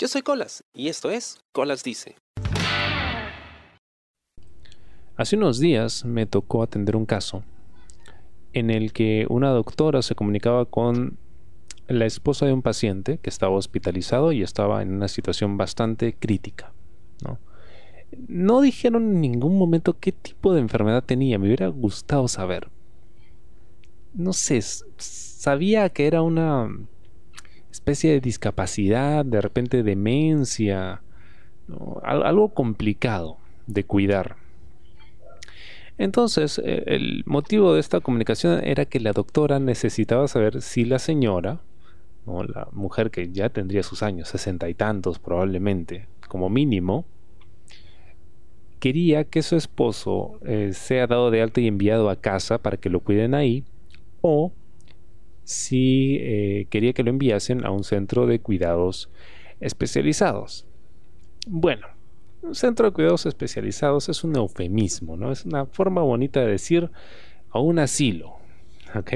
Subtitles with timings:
[0.00, 2.14] Yo soy Colas y esto es Colas Dice.
[5.16, 7.42] Hace unos días me tocó atender un caso
[8.52, 11.18] en el que una doctora se comunicaba con
[11.88, 16.72] la esposa de un paciente que estaba hospitalizado y estaba en una situación bastante crítica.
[18.28, 18.60] ¿no?
[18.60, 22.68] dijeron en ningún momento qué tipo de enfermedad tenía, me hubiera gustado saber.
[24.14, 26.68] No sé, sabía que era una
[27.70, 31.02] especie de discapacidad, de repente demencia,
[32.02, 33.36] algo complicado
[33.66, 34.36] de cuidar.
[35.98, 40.98] Entonces, e, el motivo de esta comunicación era que la doctora necesitaba saber si la
[40.98, 41.60] señora,
[42.26, 47.04] la mujer que ya tendría sus años, sesenta y tantos probablemente, como mínimo,
[48.78, 52.90] quería que su esposo eh, sea dado de alta y enviado a casa para que
[52.90, 53.64] lo cuiden ahí,
[54.20, 54.52] o
[55.48, 59.08] si eh, quería que lo enviasen a un centro de cuidados
[59.60, 60.66] especializados.
[61.46, 61.86] Bueno,
[62.42, 65.32] un centro de cuidados especializados es un eufemismo, ¿no?
[65.32, 66.90] Es una forma bonita de decir
[67.48, 68.34] a un asilo,
[68.94, 69.10] ¿ok?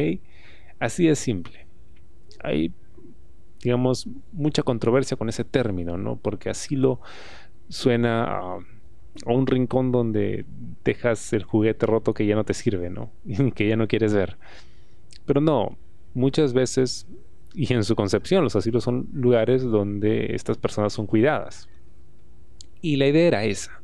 [0.79, 1.67] Así de simple.
[2.43, 2.73] Hay,
[3.63, 6.17] digamos, mucha controversia con ese término, ¿no?
[6.17, 7.03] Porque asilo
[7.69, 10.47] suena a, a un rincón donde
[10.83, 13.11] dejas el juguete roto que ya no te sirve, ¿no?
[13.55, 14.39] que ya no quieres ver.
[15.27, 15.77] Pero no,
[16.15, 17.07] muchas veces,
[17.55, 21.69] y en su concepción, los asilos son lugares donde estas personas son cuidadas.
[22.81, 23.83] Y la idea era esa.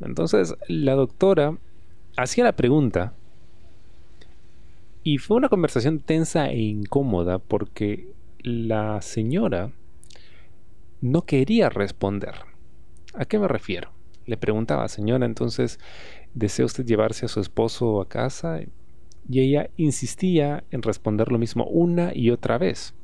[0.00, 1.58] Entonces, la doctora
[2.16, 3.14] hacía la pregunta
[5.02, 9.70] y fue una conversación tensa e incómoda porque la señora
[11.00, 12.34] no quería responder.
[13.14, 13.92] ¿A qué me refiero?
[14.26, 15.78] Le preguntaba, señora, entonces,
[16.34, 18.60] ¿desea usted llevarse a su esposo a casa?
[19.28, 22.94] Y ella insistía en responder lo mismo una y otra vez.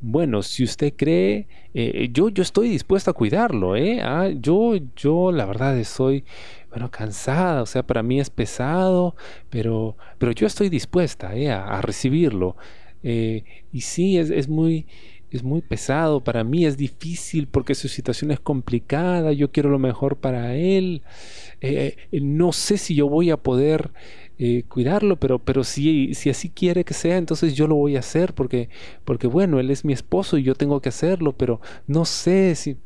[0.00, 4.00] Bueno, si usted cree, eh, yo, yo estoy dispuesta a cuidarlo, ¿eh?
[4.02, 6.24] Ah, yo, yo, la verdad estoy,
[6.68, 9.16] bueno, cansada, o sea, para mí es pesado,
[9.48, 11.50] pero, pero yo estoy dispuesta, ¿eh?
[11.50, 12.56] a, recibirlo.
[13.02, 14.86] Eh, y sí, es, es muy,
[15.30, 19.78] es muy pesado para mí, es difícil porque su situación es complicada, yo quiero lo
[19.78, 21.02] mejor para él,
[21.60, 23.92] eh, no sé si yo voy a poder
[24.38, 28.00] eh, cuidarlo, pero, pero si, si así quiere que sea, entonces yo lo voy a
[28.00, 28.68] hacer porque,
[29.04, 32.76] porque, bueno, él es mi esposo y yo tengo que hacerlo, pero no sé si...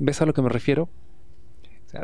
[0.00, 0.88] ¿Ves a lo que me refiero?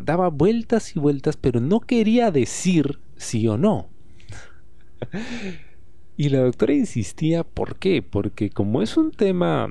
[0.03, 3.88] daba vueltas y vueltas, pero no quería decir sí o no.
[6.16, 8.03] y la doctora insistía, ¿por qué?
[8.03, 9.71] Porque como es un tema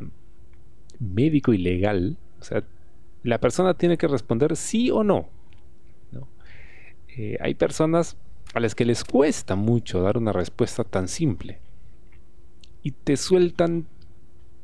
[0.99, 2.63] médico y legal, o sea,
[3.23, 5.29] la persona tiene que responder sí o no.
[7.15, 8.17] Eh, hay personas
[8.53, 11.59] a las que les cuesta mucho dar una respuesta tan simple.
[12.81, 13.87] Y te sueltan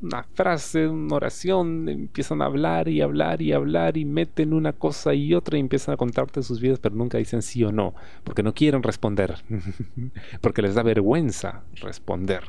[0.02, 5.14] una frase, una oración, empiezan a hablar y hablar y hablar y meten una cosa
[5.14, 8.44] y otra y empiezan a contarte sus vidas, pero nunca dicen sí o no, porque
[8.44, 9.36] no quieren responder,
[10.42, 12.44] porque les da vergüenza responder.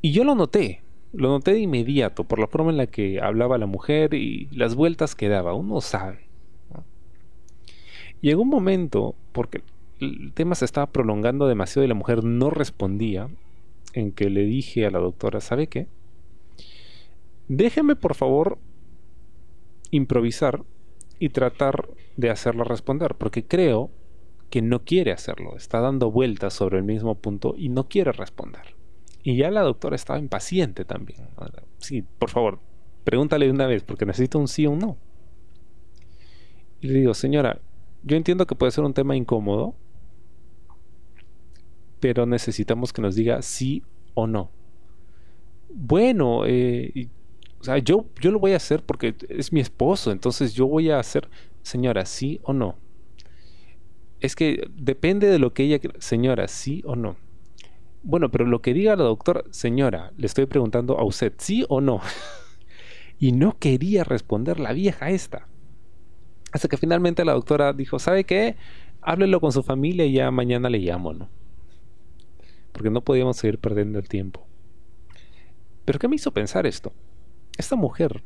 [0.00, 0.82] Y yo lo noté,
[1.12, 4.74] lo noté de inmediato por la forma en la que hablaba la mujer y las
[4.74, 6.23] vueltas que daba, uno sabe.
[8.24, 9.60] Llegó un momento, porque
[10.00, 13.28] el tema se estaba prolongando demasiado y la mujer no respondía,
[13.92, 15.88] en que le dije a la doctora, ¿sabe qué?
[17.48, 18.56] Déjeme por favor
[19.90, 20.64] improvisar
[21.18, 23.90] y tratar de hacerla responder, porque creo
[24.48, 28.74] que no quiere hacerlo, está dando vueltas sobre el mismo punto y no quiere responder.
[29.22, 31.28] Y ya la doctora estaba impaciente también.
[31.76, 32.58] Sí, por favor,
[33.04, 34.96] pregúntale de una vez, porque necesito un sí o un no.
[36.80, 37.60] Y le digo, señora,
[38.04, 39.74] yo entiendo que puede ser un tema incómodo,
[42.00, 43.82] pero necesitamos que nos diga sí
[44.12, 44.50] o no.
[45.70, 47.08] Bueno, eh,
[47.60, 50.90] o sea, yo, yo lo voy a hacer porque es mi esposo, entonces yo voy
[50.90, 51.30] a hacer,
[51.62, 52.76] señora, sí o no.
[54.20, 57.16] Es que depende de lo que ella, señora, sí o no.
[58.02, 61.80] Bueno, pero lo que diga la doctora, señora, le estoy preguntando a usted, sí o
[61.80, 62.02] no.
[63.18, 65.48] y no quería responder la vieja esta.
[66.54, 68.54] Hasta que finalmente la doctora dijo, ¿sabe qué?
[69.02, 71.28] Háblelo con su familia y ya mañana le llamo, ¿no?
[72.70, 74.46] Porque no podíamos seguir perdiendo el tiempo.
[75.84, 76.92] Pero ¿qué me hizo pensar esto?
[77.58, 78.22] Esta mujer,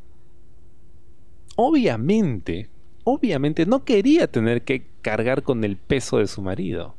[1.57, 2.69] obviamente,
[3.03, 6.97] obviamente no quería tener que cargar con el peso de su marido.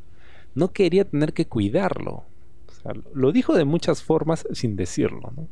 [0.56, 2.26] No quería tener que cuidarlo.
[3.14, 5.48] lo dijo de muchas formas sin decirlo, ¿no?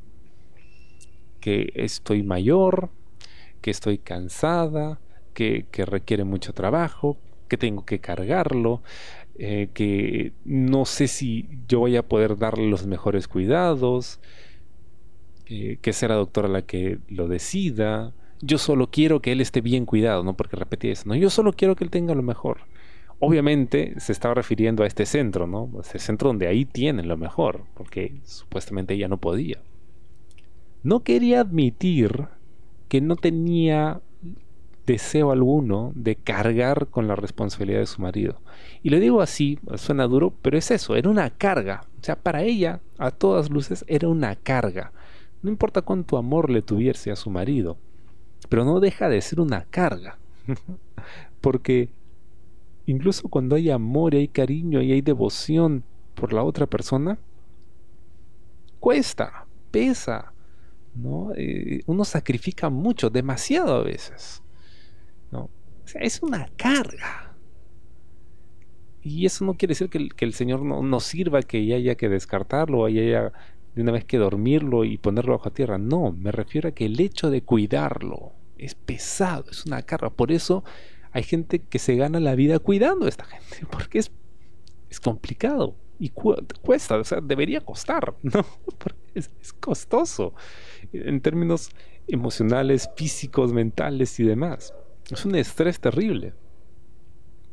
[1.39, 2.89] Que estoy mayor,
[3.61, 4.99] que estoy cansada,
[5.37, 7.17] que, requiere mucho trabajo,
[7.47, 8.81] que tengo que cargarlo,
[9.37, 14.19] eh, que no sé si yo voy a poder darle los mejores cuidados.
[15.49, 18.13] eh, que sea la doctora la que lo decida.
[18.41, 20.35] Yo solo quiero que él esté bien cuidado, ¿no?
[20.35, 21.15] Porque repetí eso, ¿no?
[21.15, 22.61] Yo solo quiero que él tenga lo mejor.
[23.19, 25.69] Obviamente se estaba refiriendo a este centro, ¿no?
[25.81, 29.59] Este centro donde ahí tienen lo mejor, porque supuestamente ella no podía.
[30.83, 32.27] No quería admitir
[32.89, 34.01] que no tenía
[34.87, 38.39] deseo alguno de cargar con la responsabilidad de su marido.
[38.81, 41.85] Y lo digo así, suena duro, pero es eso, era una carga.
[41.99, 44.93] O sea, para ella, a todas luces, era una carga.
[45.43, 47.77] No importa cuánto amor le tuviese a su marido,
[48.47, 50.17] pero no deja de ser una carga.
[51.41, 51.89] Porque
[52.85, 55.83] incluso cuando hay amor y hay cariño y hay devoción
[56.15, 57.19] por la otra persona,
[58.79, 60.31] cuesta, pesa,
[60.95, 61.33] ¿no?
[61.35, 64.41] Eh, uno sacrifica mucho, demasiado a veces.
[65.87, 67.33] O sea, es una carga.
[69.01, 72.83] Y eso no quiere decir que el, Señor no, no, sirva, que haya que descartarlo,
[72.83, 73.31] haya
[73.73, 75.77] de una vez que dormirlo y ponerlo bajo tierra.
[75.77, 80.09] No, me refiero a que el hecho de cuidarlo es pesado, es una carga.
[80.09, 80.65] Por eso
[81.13, 84.11] hay gente que se gana la vida cuidando a esta gente, porque es,
[84.89, 88.45] es complicado y cuesta, o sea, debería costar, ¿no?
[88.77, 90.33] Porque es costoso
[90.91, 91.69] en términos
[92.09, 94.73] emocionales, físicos, mentales y demás.
[95.09, 96.33] Es un estrés terrible.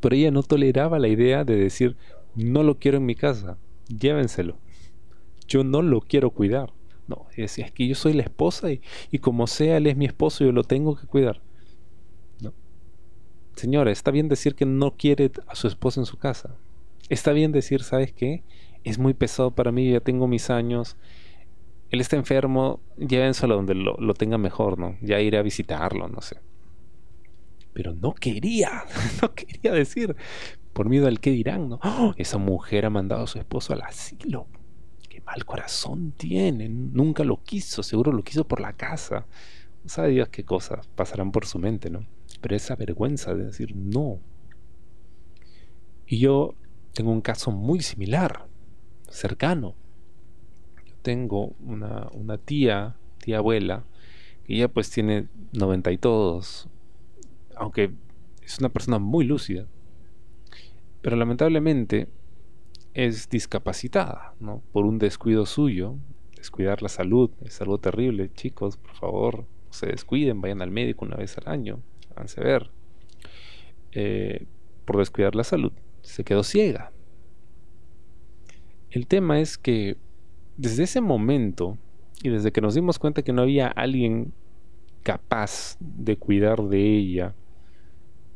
[0.01, 1.97] Pero ella no toleraba la idea de decir,
[2.35, 3.59] no lo quiero en mi casa,
[3.89, 4.59] llévenselo.
[5.47, 6.73] Yo no lo quiero cuidar.
[7.07, 8.81] No, es, es que yo soy la esposa y,
[9.11, 11.43] y, como sea, él es mi esposo, yo lo tengo que cuidar.
[12.41, 12.55] No.
[13.55, 16.57] Señora, está bien decir que no quiere a su esposa en su casa.
[17.09, 18.43] Está bien decir, ¿sabes qué?
[18.85, 20.97] Es muy pesado para mí, ya tengo mis años.
[21.91, 24.97] Él está enfermo, llévenselo donde lo, lo tenga mejor, ¿no?
[25.03, 26.41] Ya iré a visitarlo, no sé
[27.75, 28.85] pero no quería,
[29.23, 30.17] no quería decir,
[30.73, 31.81] por miedo al que dirán, ¿no?
[31.83, 32.15] ¡Oh!
[32.17, 34.47] esa mujer ha mandado a su esposo al asilo.
[35.11, 39.27] Qué mal corazón tiene, nunca lo quiso, seguro lo quiso por la casa.
[39.83, 42.07] No sabe Dios qué cosas pasarán por su mente, ¿no?
[42.41, 44.21] Pero esa vergüenza de decir no.
[46.07, 46.55] Y yo
[46.95, 48.47] tengo un caso muy similar,
[49.09, 49.75] cercano.
[50.87, 53.85] Yo tengo una, una tía, tía abuela,
[54.45, 56.69] que ella pues tiene noventa y todos,
[57.57, 57.91] aunque
[58.43, 59.67] es una persona muy lúcida,
[61.03, 62.09] pero lamentablemente
[62.95, 64.63] es discapacitada, ¿no?
[64.73, 65.97] Por un descuido suyo,
[66.37, 71.17] descuidar la salud, es algo terrible, chicos, por favor, se descuiden, vayan al médico una
[71.17, 71.81] vez al año,
[72.11, 72.71] háganse ver.
[73.93, 74.47] Eh,
[74.85, 75.73] por descuidar la salud,
[76.03, 76.93] se quedó ciega.
[78.91, 79.97] El tema es que
[80.57, 81.79] desde ese momento
[82.23, 84.33] y desde que nos dimos cuenta que no había alguien
[85.03, 87.35] capaz de cuidar de ella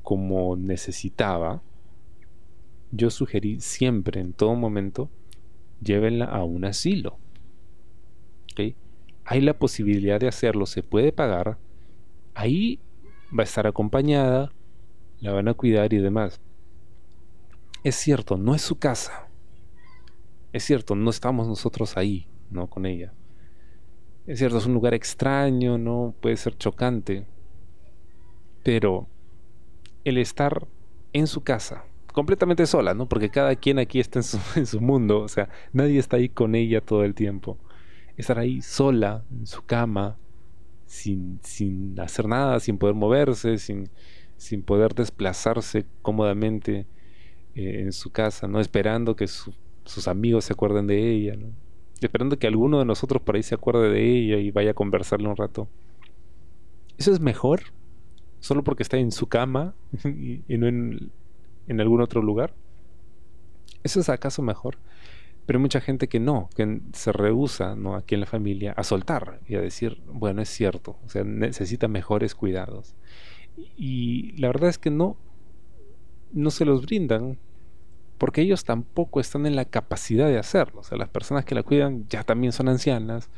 [0.08, 1.62] como necesitaba,
[2.90, 5.10] yo sugerí siempre, en todo momento,
[5.82, 7.18] llévenla a un asilo.
[9.26, 11.58] Hay la posibilidad de hacerlo, se puede pagar,
[12.32, 12.80] ahí
[13.38, 14.50] va a estar acompañada,
[15.20, 16.40] la van a cuidar y demás.
[17.84, 19.28] Es cierto, no es su casa.
[20.54, 22.66] Es cierto, no estamos nosotros ahí, ¿no?
[22.70, 23.12] Con ella.
[24.26, 26.14] Es cierto, es un lugar extraño, ¿no?
[26.18, 27.26] Puede ser chocante.
[28.64, 29.06] Pero
[30.08, 30.66] el estar
[31.12, 33.08] en su casa, completamente sola, ¿no?
[33.08, 34.20] Porque cada quien aquí está
[34.56, 37.58] en su, mundo, o sea, nadie está ahí con ella todo el tiempo.
[38.16, 40.16] Estar ahí sola, en su cama,
[40.86, 43.88] sin, sin hacer nada, sin poder moverse, sin,
[44.36, 46.86] sin poder desplazarse cómodamente
[47.54, 48.60] eh, en su casa, ¿no?
[48.60, 51.36] Esperando que sus amigos se acuerden de ella.
[52.00, 55.28] Esperando que alguno de nosotros por ahí se acuerde de ella y vaya a conversarle
[55.28, 55.68] un rato.
[56.96, 57.60] ¿Eso es mejor?
[58.40, 61.10] Solo porque está en su cama y, no en,
[61.66, 62.54] en, algún otro lugar.
[63.82, 64.78] ¿Eso es acaso mejor?
[65.46, 67.94] Pero hay mucha gente que no, que se rehúsa ¿no?
[67.94, 71.88] aquí en la familia a soltar y a decir, bueno, es cierto, o sea, necesita
[71.88, 72.94] mejores cuidados.
[73.76, 75.16] Y la verdad es que no,
[76.32, 77.38] no se los brindan
[78.18, 80.80] porque ellos tampoco están en la capacidad de hacerlo.
[80.80, 83.30] O sea, las personas que la cuidan ya también son ancianas,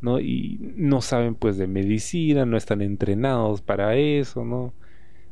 [0.00, 0.20] ¿no?
[0.20, 4.74] Y no saben pues de medicina, no están entrenados para eso, ¿no?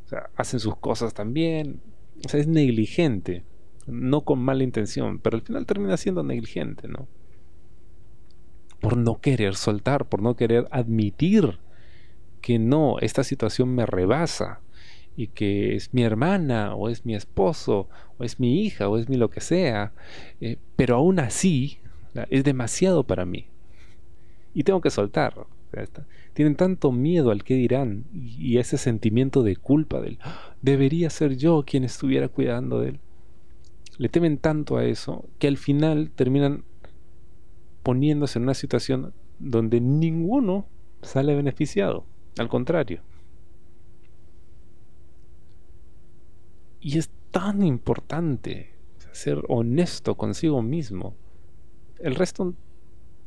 [0.05, 1.81] O sea, hacen sus cosas también.
[2.25, 3.45] O sea, es negligente,
[3.87, 7.09] no con mala intención, pero al final termina siendo negligente, ¿no?
[8.81, 11.59] Por no querer soltar, por no querer admitir
[12.41, 14.61] que no, esta situación me rebasa
[15.17, 17.89] y que es mi hermana o es mi esposo
[18.19, 19.93] o es mi hija o es mi lo que sea,
[20.41, 21.79] eh, pero aún así
[22.31, 23.52] es demasiado para mí
[24.55, 25.47] y tengo que soltar.
[26.35, 31.37] Tienen tanto miedo al que dirán y ese sentimiento de culpa del ah, debería ser
[31.37, 33.01] yo quien estuviera cuidando de él.
[33.99, 36.65] Le temen tanto a eso que al final terminan
[37.83, 40.67] poniéndose en una situación donde ninguno
[41.03, 42.05] sale beneficiado.
[42.39, 43.03] Al contrario.
[46.81, 48.73] Y es tan importante
[49.13, 51.15] ser honesto consigo mismo.
[51.99, 52.55] El resto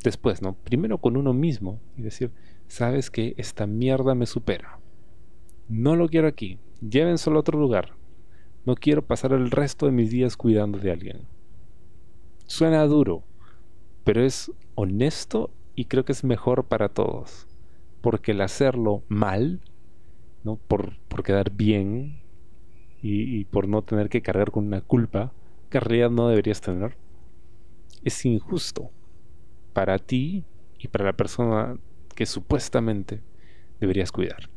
[0.06, 0.54] después, ¿no?
[0.54, 2.32] Primero con uno mismo y decir,
[2.68, 4.80] sabes que esta mierda me supera.
[5.68, 6.60] No lo quiero aquí.
[6.82, 7.96] Llévenselo a otro lugar.
[8.66, 11.28] No quiero pasar el resto de mis días cuidando de alguien.
[12.46, 13.24] Suena duro,
[14.04, 17.48] pero es honesto y creo que es mejor para todos.
[18.02, 19.62] Porque el hacerlo mal,
[20.44, 20.58] ¿no?
[20.68, 22.22] por, por quedar bien
[23.02, 25.34] y, y por no tener que cargar con una culpa
[25.70, 26.98] que en realidad no deberías tener,
[28.04, 28.92] es injusto
[29.76, 30.46] para ti
[30.80, 31.78] y para la persona
[32.16, 33.22] que supuestamente
[33.82, 34.50] deberías cuidar.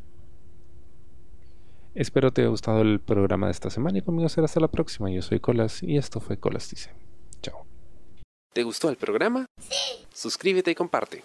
[1.97, 5.11] Espero te haya gustado el programa de esta semana y conmigo será hasta la próxima.
[5.11, 6.93] Yo soy Colas y esto fue Colas Dice.
[7.43, 7.67] Chao.
[8.55, 9.47] ¿Te gustó el programa?
[9.61, 10.07] Sí.
[10.15, 11.25] Suscríbete y comparte.